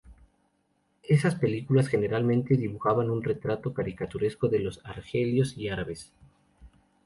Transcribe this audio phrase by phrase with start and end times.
[1.03, 6.11] Esas películas generalmente dibujaban un retrato caricaturesco de argelinos y árabes.